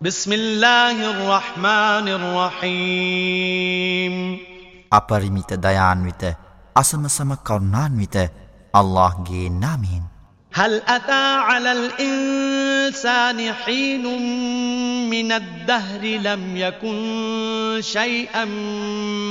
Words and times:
بسم 0.00 0.32
الله 0.32 0.96
الرحمن 1.10 2.08
الرحيم. 2.08 4.14
أبرميت 4.92 5.52
ديان 5.60 6.04
ويت 6.04 6.22
أسم 6.76 7.08
سم 7.08 7.34
كرنان 7.34 7.98
ويت 8.00 8.16
الله 8.76 9.24
جي 9.28 9.48
نامين 9.48 10.02
هل 10.56 10.82
أتى 10.88 11.36
على 11.44 11.72
الإنسان 11.72 13.52
حين 13.52 14.04
من 15.10 15.32
الدهر 15.32 16.00
لم 16.00 16.56
يكن 16.56 17.80
شيئا 17.84 18.44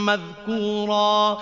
مذكورا؟ 0.06 1.42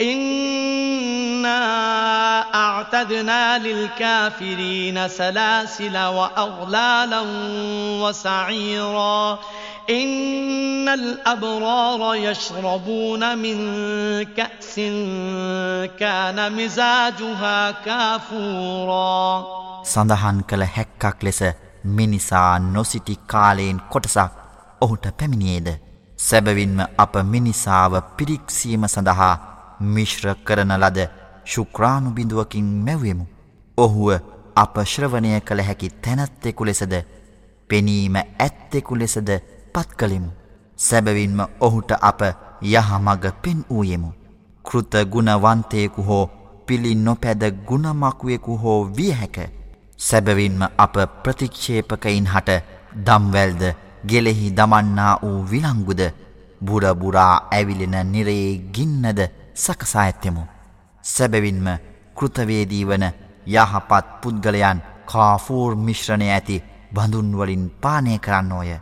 إنا 0.00 1.62
أعتدنا 2.54 3.58
للكافرين 3.58 5.08
سلاسل 5.08 5.96
وأغلالا 5.98 7.22
وسعيرا 8.02 9.38
إن 9.90 10.88
الأبرار 10.88 12.14
يشربون 12.14 13.38
من 13.38 13.56
كأس 14.24 14.74
كان 15.98 16.52
مزاجها 16.52 17.70
كافورا 17.70 19.44
සඳහන් 19.84 20.36
කළ 20.48 20.64
හැක්කක් 20.74 21.22
ලෙස 21.22 21.40
මිනිසා 21.98 22.58
නොසිටි 22.58 23.14
කාලයෙන් 23.26 23.80
කොටසක් 23.90 24.32
ඔහුට 24.80 25.06
පැමිණියේද. 25.18 25.68
සැබවින්ම 26.18 26.78
අප 26.98 27.14
මිනිසාව 27.24 27.92
පිරික්සීම 28.16 28.84
සඳහා 28.86 29.34
මිශ්‍ර 29.79 30.35
කරන 30.43 30.71
ලද 30.73 30.99
ශුක්‍රාණු 31.45 32.11
බිඳුවකින් 32.11 32.69
මැව්වෙමු. 32.85 33.25
ඔහුව 33.77 34.09
අප 34.55 34.75
ශ්‍රවණය 34.85 35.39
කළ 35.41 35.61
හැකි 35.61 35.89
තැනැත්තෙකු 36.01 36.65
ලෙසද 36.65 36.93
පෙනීම 37.69 38.15
ඇත්තෙකු 38.15 38.95
ලෙසද 38.95 39.29
පත් 39.73 39.89
කළෙමු. 39.97 40.31
සැබවින්ම 40.77 41.39
ඔහුට 41.59 41.91
අප 42.01 42.21
යහමග 42.63 43.31
පෙන් 43.41 43.59
වූයෙමු. 43.69 44.11
කෘත 44.65 44.93
ගුණවන්තයෙකු 45.05 46.01
හෝ 46.03 46.29
පිළි 46.65 46.95
නොපැද 46.97 47.43
ගුණමකුවෙකු 47.67 48.57
හෝ 48.57 48.79
විය 48.87 49.11
හැක. 49.11 49.37
සැබවින්ම 49.99 50.61
අප 50.77 50.95
ප්‍රතික්ෂේපකයින් 51.23 52.27
හට 52.27 52.61
දම්වැල්ද 53.05 53.63
ගෙලෙහි 54.05 54.51
දමන්නා 54.51 55.19
වූ 55.21 55.45
විලංගුද 55.51 56.01
බුරබුරා 56.61 57.47
ඇවිලෙන 57.51 58.11
නිරයේ 58.11 58.57
ගින්නද 58.73 59.19
සකසා 59.56 60.02
ඇත්තෙමු. 60.02 60.42
සැබවින්ම 61.04 61.66
කෘතවේදී 62.18 62.84
වන 62.88 63.04
යහපත් 63.46 64.06
පුද්ගලයන් 64.22 64.82
කාෆූර් 65.12 65.76
මිශ්‍රණය 65.86 66.30
ඇති 66.30 66.62
බඳුන්වලින් 66.94 67.70
පානය 67.82 68.18
කරන්නෝය. 68.18 68.72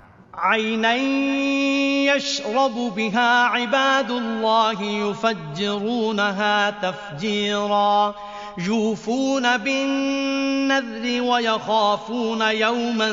عيني 0.40 2.06
يشرب 2.06 2.92
بها 2.96 3.44
عباد 3.44 4.10
الله 4.10 4.82
يفجرونها 4.82 6.70
تفجيرا 6.70 8.14
يوفون 8.58 9.56
بالنذر 9.56 11.22
ويخافون 11.22 12.42
يوما 12.42 13.10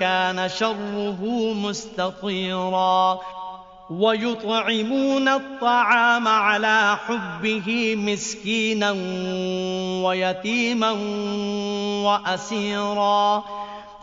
كان 0.00 0.48
شره 0.48 1.20
مستطيرا 1.54 3.20
ويطعمون 3.89 5.27
الطعام 5.27 6.27
على 6.27 6.97
حبه 7.07 7.95
مسكينا 7.95 8.91
ويتيما 10.03 10.91
وأسيرا. 12.03 13.43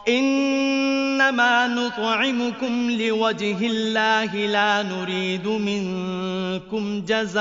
إنما 0.08 1.66
نطعمكم 1.66 2.90
لوجه 2.90 3.66
الله 3.66 4.34
لا 4.34 4.82
نريد 4.82 5.48
منكم 5.48 7.00
جزاء 7.00 7.38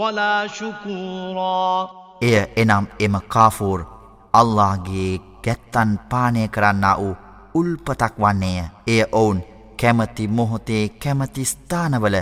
ولا 0.00 0.46
شكورا. 0.46 1.88
එය 2.22 2.36
එනම් 2.56 2.86
එම 3.00 3.18
කාෆූර් 3.28 3.86
අල්ලාගේ 4.34 5.20
කැත්තන් 5.44 5.96
පානය 6.10 6.48
කරන්නා 6.48 6.94
වූ 6.94 7.25
උල්පතක් 7.58 8.14
වන්නේය. 8.18 8.64
එය 8.86 9.02
ඔවුන් 9.12 9.38
කැමති 9.76 10.28
මොහොතේ 10.30 10.84
කැමති 10.96 11.44
ස්ථානවල 11.44 12.16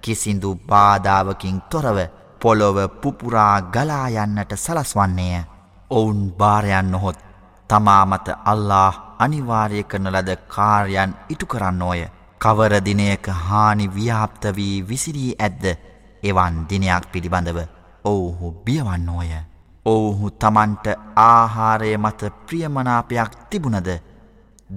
කිසිදු 0.00 0.50
බාධාවකින් 0.68 1.60
තොරව 1.62 1.98
පොළොව 2.40 2.78
පුපුරා 3.00 3.56
ගලායන්නට 3.64 4.52
සලස්වන්නේය. 4.56 5.44
ඔවුන් 5.90 6.20
භාරයන් 6.32 6.90
නොහොත් 6.90 7.18
තමා 7.70 8.04
මත 8.06 8.28
අල්له 8.44 8.94
අනිවාර්ය 9.18 9.82
කරන 9.84 10.06
ලද 10.08 10.30
කාර්යන් 10.48 11.14
ඉටු 11.28 11.46
කරන්නෝය. 11.46 12.02
කවර 12.40 12.74
දිනයක 12.80 13.26
හානි 13.40 13.86
ව්‍යාප්ත 13.88 14.44
වී 14.56 14.76
විසිරී 14.88 15.32
ඇද්ද 15.38 15.64
එවන් 16.22 16.54
දිනයක් 16.68 17.04
පිළිබඳව 17.12 17.58
ඔවුහු 18.04 18.46
බියවන්නෝය. 18.64 19.30
ඔවුහු 19.86 20.30
තමන්ට 20.32 20.86
ආහාරය 21.16 21.92
මත 21.96 22.20
ප්‍රියමනාපයක් 22.46 23.32
තිබුණද 23.50 23.88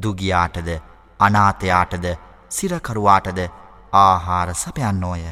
දුගියාටද 0.03 0.69
අනාතයාටද 1.19 2.05
සිරකරුවාටද 2.49 3.39
ආහාර 3.93 4.49
සපයන්නෝය. 4.55 5.23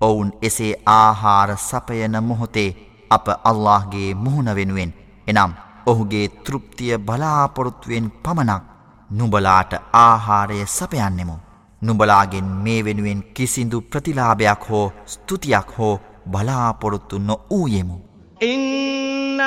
ඔවුන් 0.00 0.30
එසේ 0.42 0.72
ආහාර 0.94 1.50
සපයන 1.58 2.16
මොහොතේ 2.22 2.70
අප 3.10 3.26
අල්لهගේ 3.44 4.10
මුහුණ 4.14 4.50
වෙනුවෙන් 4.56 4.92
එනම් 5.26 5.52
ඔහුගේ 5.86 6.26
තෘප්තිය 6.44 6.92
බලාපොරොත්තුවෙන් 7.00 8.10
පමණක් 8.22 8.64
නුබලාට 9.10 9.72
ආහාරය 9.94 10.60
සපයන්නෙමු. 10.68 11.36
නුබලාගෙන් 11.82 12.48
මේ 12.64 12.84
වෙනුවෙන් 12.84 13.22
කිසිදු 13.34 13.80
ප්‍රතිලාභයක් 13.82 14.68
හෝ 14.70 14.86
ස්තුතියක් 15.06 15.68
හෝ 15.78 15.94
බලාපොරොත්තු 16.30 17.18
නො 17.20 17.36
වූයෙමු. 17.50 17.96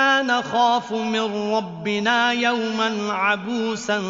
إنا 0.01 0.39
نخاف 0.39 0.91
من 0.91 1.53
ربنا 1.53 2.31
يوما 2.31 3.13
عبوسا 3.13 4.01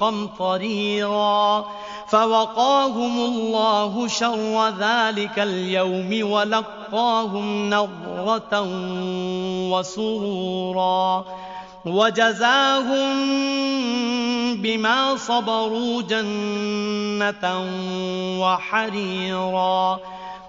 قمطريرا 0.00 1.66
فوقاهم 2.08 3.18
الله 3.18 4.08
شر 4.08 4.68
ذلك 4.68 5.38
اليوم 5.38 6.30
ولقاهم 6.30 7.70
نظرة 7.70 8.66
وسرورا 9.70 11.24
وجزاهم 11.84 13.12
بما 14.62 15.16
صبروا 15.16 16.02
جنة 16.02 17.44
وحريرا 18.40 20.00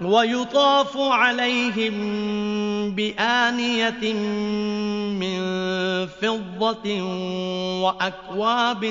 ويطاف 0.00 0.96
عليهم 0.96 1.94
بآنية 2.94 4.12
من 5.20 5.40
فضة 6.06 7.02
وأكواب 7.82 8.84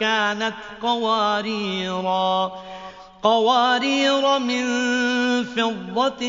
كانت 0.00 0.54
قواريرا 0.82 2.52
قوارير 3.23 4.39
من 4.39 4.65
فضة 5.45 6.23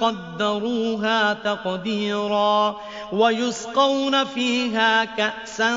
قدروها 0.00 1.32
تقديرا 1.34 2.76
ويسقون 3.12 4.24
فيها 4.24 5.04
كأسا 5.04 5.70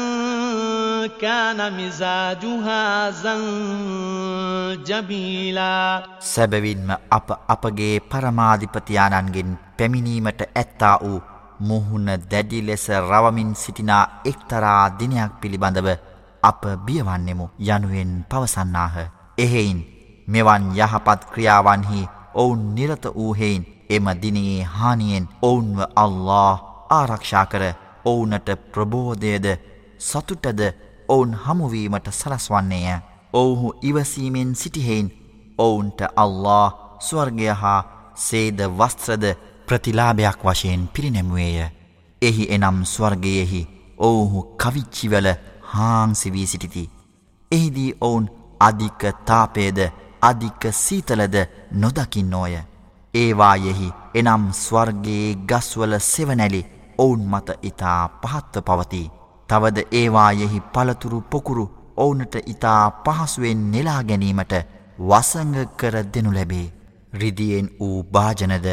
كان 1.21 1.59
مزاجها 1.77 3.11
زنجبيلا 4.73 6.03
සැබවින්ම 6.19 6.89
අප 7.09 7.27
අපගේ 7.47 7.99
පරමාධිපතියාණන්ගෙන් 8.11 9.49
පැමිණීමට 9.77 10.41
ඇත්තා 10.45 10.97
වූ 11.01 11.19
මුහුණ 11.59 12.09
දැඩි 12.31 12.59
ලෙස 12.67 12.85
රවමින් 13.01 13.49
සිටිනා 13.55 14.05
එක්තරා 14.25 14.83
දිනයක් 14.99 15.31
පිළිබඳව 15.41 15.87
අප 16.43 16.61
බියවන්නෙමු 16.85 17.45
යනුවෙන් 17.67 18.11
පවසන්නාහ. 18.29 18.95
එහෙයින් 19.37 19.79
මෙවන් 20.28 20.64
යහපත් 20.76 21.20
ක්‍රියාවන්හි 21.32 22.08
ඔවුන් 22.34 22.62
නිරත 22.74 23.04
වූහෙයින් 23.10 23.62
එම 23.90 24.06
දිනයේ 24.22 24.62
හානියෙන් 24.70 25.28
ඔවුන්ව 25.42 25.78
අල්له 25.96 26.58
ආරක්ෂා 26.90 27.46
කර 27.46 27.62
ඔවුනට 28.04 28.48
ප්‍රබෝධයද 28.72 29.46
සතුටද 30.00 30.60
ඔවුන් 31.08 31.32
හමුුවීමට 31.36 32.08
සලස්වන්නේය. 32.12 32.98
ඔවුහු 33.32 33.68
ඉවසීමෙන් 33.82 34.50
සිටිහෙයින් 34.54 35.08
ඔවුන්ට 35.58 36.00
අල්له 36.16 36.74
ස්වර්ගය 37.00 37.48
හා 37.54 37.80
සේද 38.16 38.60
වස්ත්‍රද 38.70 39.24
ප්‍රතිලාභයක් 39.66 40.40
වශයෙන් 40.44 40.88
පිරිනැමුවේය. 40.88 41.70
එහි 42.22 42.44
එනම් 42.50 42.78
ස්වර්ගයෙහි 42.86 43.62
ඔවුහු 44.00 44.42
කවිච්චිවල 44.56 45.28
හාංසිවී 45.64 46.46
සිටිති. 46.46 46.90
එහිදී 47.50 47.96
ඔවුන් 48.00 48.30
අධික 48.60 49.00
තාපේද 49.24 49.78
අධික 50.22 50.62
සීතලද 50.72 51.36
නොදකින්නෝය. 51.72 52.54
ඒවායෙහි 53.14 53.92
එනම් 54.14 54.44
ස්වර්ගයේ 54.54 55.36
ගස්වල 55.46 55.94
සෙවනැලි 56.00 56.62
ඔවුන් 56.98 57.22
මත 57.26 57.58
ඉතා 57.62 58.08
පහත්ව 58.22 58.62
පවති. 58.62 59.02
තවද 59.48 59.86
ඒවායෙහි 59.92 60.60
පළතුරු 60.72 61.20
පොකුරු 61.22 61.64
ඔවුනට 61.96 62.34
ඉතා 62.46 62.82
පහසුවෙන් 63.04 63.70
නෙලා 63.70 64.02
ගැනීමට 64.04 64.54
වසංග 65.00 65.56
කර 65.76 65.96
දෙනු 66.14 66.34
ලැබේ. 66.34 66.66
රිදියෙන් 67.12 67.70
වූ 67.80 68.02
භාජනද 68.04 68.66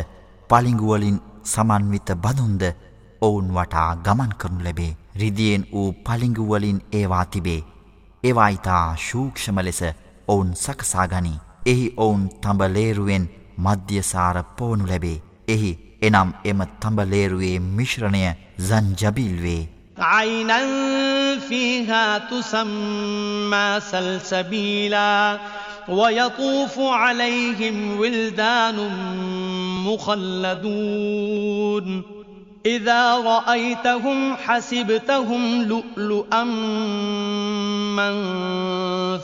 පලිංගුවලින් 0.50 1.22
සමන්විත 1.44 2.10
බදුන්ද 2.18 2.64
ඔවුන් 3.22 3.48
වටා 3.54 3.90
ගමන් 3.98 4.34
කරනු 4.38 4.64
ලැබේ. 4.64 4.98
රිදියෙන් 5.16 5.68
වූ 5.72 5.94
පලිංගුවලින් 6.06 6.82
ඒවා 6.92 7.26
තිබේ. 7.28 7.62
ඒවා 8.24 8.50
ඉතා 8.50 8.96
ශූක්ෂම 8.98 9.60
ලෙස 9.60 9.82
ඔවුන් 10.29 10.53
සකසාගනී. 10.55 11.39
එහි 11.67 11.87
ඔවුන් 11.97 12.29
තඹලේරුවෙන් 12.43 13.25
මධ්‍යසාර 13.59 14.37
පෝනු 14.59 14.87
ලැබේ. 14.87 15.19
එහි 15.49 15.73
එනම් 16.03 16.31
එම 16.45 16.61
තඹලේරුවේ 16.81 17.59
මිශ්‍රණය 17.71 18.25
زنجبيل 18.61 19.37
වේ. 19.37 19.69
عينا 19.99 20.59
فيها 21.39 22.19
تسمى 22.21 23.81
سلسبيلا 23.81 25.39
ويطوف 25.89 26.79
عليهم 26.79 28.01
ولدان 28.01 28.77
مخلدون 29.87 31.41
إذا 32.67 33.15
رأيتهم 33.15 34.37
حسبتهم 34.37 35.63
لؤلؤا 35.63 36.45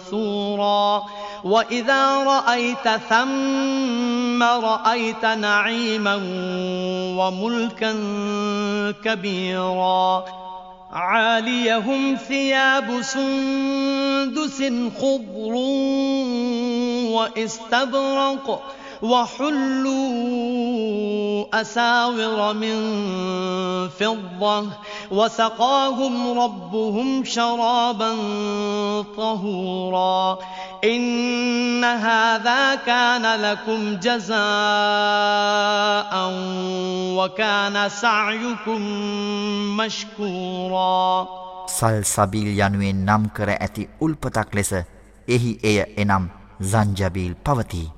منثورا. 0.01 1.03
وإذا 1.43 2.23
رأيت 2.23 2.89
ثم 3.09 4.43
رأيت 4.43 5.25
نعيما 5.25 6.19
وملكا 7.17 7.93
كبيرا. 9.03 10.25
عاليهم 10.91 12.15
ثياب 12.15 13.01
سندس 13.01 14.63
خضر 15.01 15.53
واستبرق 17.11 18.61
وحلوا 19.01 19.91
أساور 21.54 22.54
من 22.54 22.76
فضة 23.88 24.66
وسقاهم 25.10 26.38
ربهم 26.38 27.24
شرابا 27.24 28.12
طهورا 29.16 30.38
إن 30.84 31.84
هذا 31.84 32.74
كان 32.74 33.40
لكم 33.40 33.96
جزاء 33.96 34.36
وكان 37.18 37.88
سعيكم 37.88 38.80
مشكورا 39.76 41.26
සල් 41.68 42.02
සබීල් 42.04 42.48
යනුවෙන් 42.56 42.98
නම් 43.06 43.22
කර 43.36 43.50
ඇති 43.56 43.82
උල්පතක් 44.00 44.48
ලෙස 44.54 44.72
එහි 45.28 45.52
එය 45.62 45.78
එනම් 45.96 46.24
සංජබීල් 46.62 47.34
පවතිී. 47.44 47.88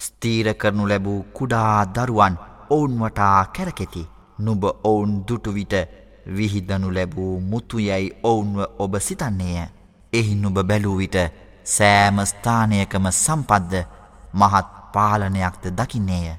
ස්තීර 0.00 0.46
කරනු 0.54 0.84
ලැබූ 0.86 1.20
කුඩා 1.38 1.84
දරුවන් 1.94 2.34
ඔවුන් 2.69 2.99
වටා 2.99 3.45
කැරකෙති. 3.55 4.07
නුබ 4.39 4.63
ඔවුන් 4.83 5.23
දුටුවිට 5.27 5.73
විහිදනු 6.27 6.93
ලැබූ 6.93 7.39
මුතුයැයි 7.41 8.11
ඔවුන්ව 8.23 8.59
ඔබ 8.79 8.93
සිතන්නේය. 8.99 9.67
එහි 10.13 10.35
නුබ 10.35 10.57
බැලූවිට 10.63 11.17
සෑම 11.65 12.17
ස්ථානයකම 12.25 13.05
සම්පද්ද 13.11 13.73
මහත් 14.33 14.67
පාලනයක්ද 14.93 15.65
දකින්නේය. 15.71 16.35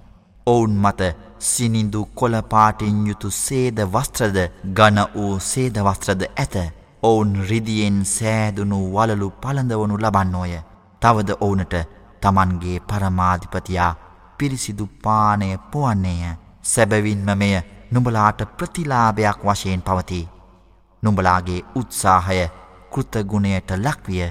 ඔවුන් 0.47 0.75
මත 0.77 1.01
සිනිඳු 1.41 2.05
කොළපාටින් 2.15 3.07
යුතු 3.07 3.31
සේද 3.31 3.79
වස්ත්‍රද 3.87 4.39
ගන 4.75 4.99
වූ 5.15 5.35
සේද 5.41 5.77
වස්ත්‍රද 5.79 6.23
ඇත. 6.37 6.55
ඔවුන් 7.03 7.33
රිදියෙන් 7.51 8.05
සෑදුනු 8.07 8.79
වලලු 8.95 9.31
පළඳවනු 9.43 9.99
ලබන්නෝය. 9.99 10.55
තවද 11.03 11.31
ඔවුනට 11.41 11.75
තමන්ගේ 12.21 12.81
පරමාධිපතියා 12.81 13.93
පිරිසිදු 14.38 14.86
පානය 15.04 15.50
පුවන්නේය 15.72 16.36
සැබවින්ම 16.64 17.30
මෙය 17.38 17.56
නුඹලාට 17.92 18.42
ප්‍රතිලාභයක් 18.58 19.40
වශයෙන් 19.44 19.82
පවති. 19.82 20.22
නුඹලාගේ 21.04 21.66
උත්සාහය 21.76 22.44
කෘතගුණයට 22.92 23.72
ලක්විය. 23.78 24.30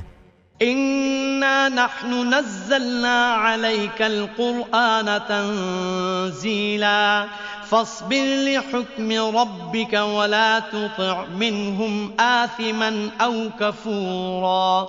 إنا 0.61 1.69
نحن 1.69 2.35
نزلنا 2.35 3.35
عليك 3.35 4.03
القرآن 4.03 5.21
تنزيلا 5.29 7.27
فاصبر 7.65 8.25
لحكم 8.47 9.13
ربك 9.37 9.93
ولا 9.93 10.59
تطع 10.59 11.25
منهم 11.27 12.13
آثما 12.21 13.11
أو 13.21 13.51
كفورا 13.61 14.89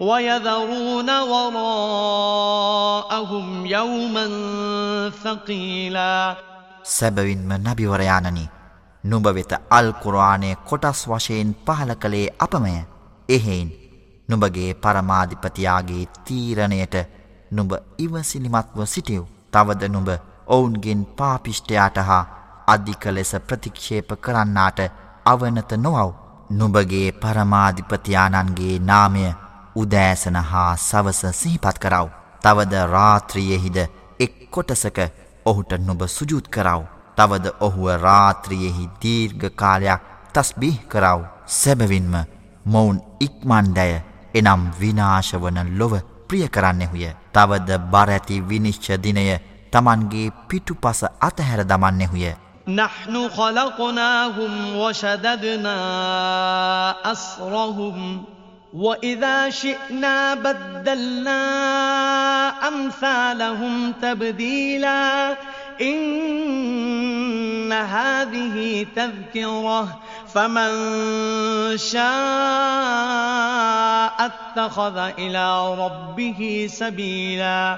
ويذرون 0.00 1.10
وراءهم 1.32 2.66
يوما 3.66 4.26
ثقيلا 5.24 6.36
සැබවින්ම 6.84 7.50
නබිවරයානනි 7.58 8.44
නුඹ 9.04 9.26
වෙත 9.36 9.52
අල් 9.70 9.88
කුරානය 10.02 10.50
කොටස් 10.68 11.00
වශයෙන් 11.06 11.50
පහල 11.66 11.90
කළේ 11.94 12.34
අපමය 12.38 12.74
එහෙයින් 13.28 13.68
නුඹගේ 14.28 14.70
පරමාධිපතියාගේ 14.76 16.04
තීරණයට 16.24 16.96
නුඹ 17.50 17.72
ඉවසිලිමත්ව 17.98 18.78
සිටියව් 18.86 19.24
තවද 19.52 19.82
නුඹ 19.88 20.10
ඔවුන්ගෙන් 20.48 21.00
පාපිෂ්ටයාට 21.18 21.98
හා 22.08 22.24
අධික 22.66 23.04
ලෙස 23.08 23.32
ප්‍රතික්ෂේප 23.46 24.10
කරන්නාට 24.20 24.80
අවනත 25.24 25.72
නොවව් 25.78 26.10
නුඹගේ 26.50 27.08
පරමාධිපතියානන්ගේ 27.14 28.76
නාමය 28.80 29.24
උදෑසන 29.76 30.36
හා 30.50 30.76
සවස 30.78 31.20
සිහිපත් 31.32 31.78
කරව. 31.78 32.08
තවද 32.44 32.74
රාත්‍රියෙහිද 32.86 33.78
එක් 34.20 34.34
කොටසක 34.50 34.98
ඔහුට 35.46 35.72
නුබ 35.78 36.02
සුජුත් 36.08 36.48
කරව. 36.48 36.82
තවද 37.16 37.46
ඔහුව 37.60 37.86
රාත්‍රියෙහි 38.02 38.88
දීර්ඝ 39.02 39.50
කාලයක් 39.56 40.00
තස්බිහ 40.34 40.78
කරව. 40.88 41.20
සැබවින්ම 41.46 42.14
මොවුන් 42.66 42.98
ඉක්මන්ඩය 43.20 43.90
එනම් 44.34 44.62
විනාශවන 44.80 45.58
ලොව 45.78 45.94
ප්‍රිය 46.28 46.48
කරන්නෙහුය. 46.48 47.06
තවද 47.34 47.78
බරඇති 47.92 48.40
විනිශ්ච 48.42 48.86
දිනය 48.98 49.26
තමන්ගේ 49.72 50.32
පිටුපස 50.48 51.00
අතහැර 51.20 51.60
දමන්නෙහුය. 51.64 52.32
نحن 52.68 53.28
خلقناهم 53.28 54.76
وشددنا 54.76 55.76
أسرهم 57.12 58.24
وإذا 58.77 59.49
شئنا 59.49 60.33
بدلنا 60.33 61.41
أمثالهم 62.67 63.93
تبديلا 64.01 65.37
إن 65.81 67.73
هذه 67.73 68.85
تذكرة 68.95 69.99
فمن 70.33 70.71
شاء 71.77 72.07
اتخذ 74.25 74.97
إلى 74.97 75.75
ربه 75.75 76.67
سبيلا 76.69 77.77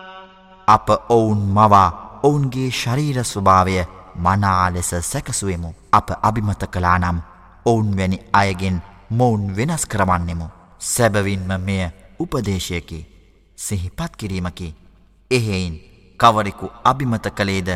අප 0.67 0.89
ඔවුන් 1.09 1.41
මවා 1.49 2.19
ඔවුන්ගේ 2.23 2.69
ශරීර 2.71 3.23
ස්වභාවය 3.23 3.75
මනා 4.15 4.69
ලෙස 4.69 4.91
සැකසුවෙමු. 5.01 5.73
අප 5.91 6.09
අභිමත 6.21 6.63
කලා 6.73 6.97
නම් 6.99 7.17
ඔවුන් 7.65 7.97
වැනි 7.97 8.19
අයගෙන් 8.33 8.81
මොවුන් 9.11 9.55
වෙනස් 9.55 9.85
කරවන්නෙමු. 9.85 10.47
සැබවින්ම 10.79 11.51
මෙය 11.59 11.89
උපදේශයකි 12.19 12.99
සිහිපත් 13.57 14.15
කිරීමකි. 14.17 14.75
එහෙයින් 15.31 15.75
කවරෙකු 16.19 16.71
අභිමත 16.83 17.25
කළේද 17.35 17.69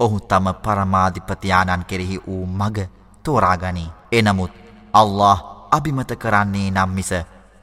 ඔහු 0.00 0.20
තම 0.20 0.46
පරමාධිපතියාණන් 0.62 1.84
කෙරෙහි 1.84 2.18
වූ 2.26 2.46
මග 2.48 2.88
තෝරාගනී. 3.24 3.92
එනමුත් 4.12 4.52
අල්له 4.92 5.38
අභිමත 5.70 6.10
කරන්නේ 6.16 6.70
නම් 6.70 6.90
මිස 6.90 7.10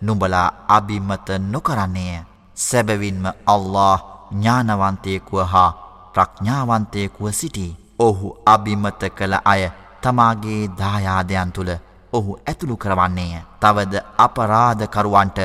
නුඹලා 0.02 0.48
අභිමත 0.68 1.28
නොකරන්නේය. 1.42 2.24
සැබවින්ම 2.58 3.26
අල්له 3.46 4.11
ඥානවන්තයකුව 4.32 5.40
හා 5.46 5.70
ප්‍රඥාවන්තයකුව 6.14 7.32
සිටී. 7.34 7.78
ඔහු 8.00 8.28
අභිමත 8.46 9.04
කළ 9.18 9.36
අය 9.46 9.64
තමාගේ 10.02 10.62
දායාදයන් 10.80 11.52
තුළ 11.52 11.72
ඔහු 12.14 12.40
ඇතුළු 12.40 12.78
කරවන්නේය. 12.78 13.42
තවද 13.62 13.94
අපරාධකරුවන්ට 14.18 15.40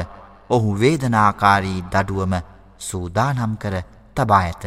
ඔහු 0.51 0.81
වේදනාකාරී 0.81 1.85
දඩුවම 1.93 2.35
සූදානම් 2.81 3.55
කර 3.57 3.77
තබා 4.17 4.41
ඇත. 4.41 4.65